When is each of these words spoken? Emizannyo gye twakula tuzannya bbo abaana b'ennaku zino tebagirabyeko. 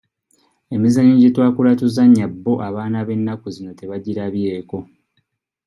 Emizannyo 0.75 1.15
gye 1.17 1.31
twakula 1.35 1.71
tuzannya 1.81 2.25
bbo 2.33 2.53
abaana 2.67 2.99
b'ennaku 3.07 3.47
zino 3.55 3.71
tebagirabyeko. 3.79 4.77